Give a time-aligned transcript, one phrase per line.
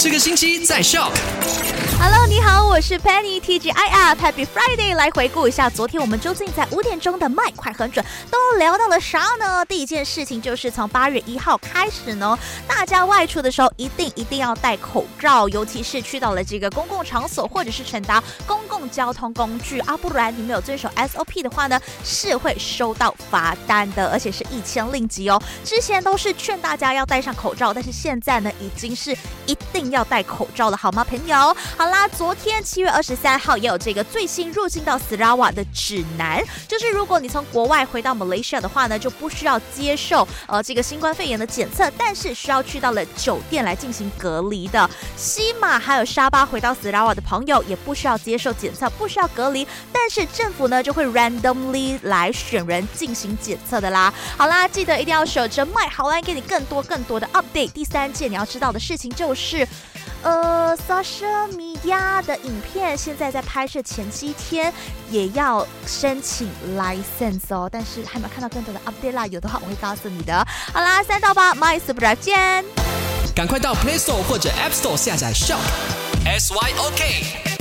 [0.00, 1.10] 这个星期在笑。
[2.00, 4.94] Hello，你好，我是 Penny T G I R Happy Friday！
[4.94, 9.64] 来回顾一下昨天我们究竟在五点钟的麦快很准都聊到了啥呢？
[9.64, 12.38] 第一件事情就是从八月一号开始呢，
[12.68, 25.42] 大家外出的时候一定一定要戴口罩，尤其是去到了这个公共场所或者是乘搭公共交通工具啊，不然你没有遵守 SOP 的话呢，是会收到罚单的，而且是一千令吉哦。
[25.64, 29.10] 之前都是劝大家要戴上口罩，但是现在呢，已经是
[29.46, 31.36] 一定要戴口罩了，好吗，朋友？
[31.76, 44.88] 好啦，昨天七月二十三号也有这个最新入境到斯拉瓦的指南，就是如果你从国外回到马来西亚的话呢，就不需要接受呃这个新冠肺炎的检测，但是需要去到了酒店来进行隔离的。
[45.16, 49.66] 西马还有沙巴回到斯拉瓦的朋友也不需要接受检测，不需要隔离，
[50.00, 54.12] 但是政府呢就会 randomly 来选人进行检测的啦。
[54.36, 57.70] 好啦，记得一定要守着麦好来给你更多更多的 update。
[57.72, 59.66] 第三件你要知道的事情就是。
[60.20, 64.72] 呃，social media 的影片现在在拍摄前七天
[65.10, 70.44] 也要申请 license 哦，但是还没有看到更多的 update 啦，有的话我会告诉你的。
[70.72, 72.64] 好啦，三到八，my super 见。
[73.32, 75.60] 赶快到 Play Store 或者 App Store 下载 Shop。
[76.26, 77.57] S Y O K。